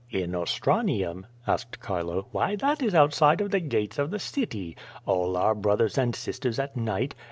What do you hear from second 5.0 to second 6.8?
All our brothers and sisters at